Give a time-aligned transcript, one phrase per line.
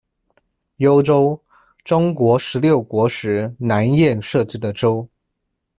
[0.77, 1.39] 幽州，
[1.83, 5.07] 中国十六国时南燕设置的州。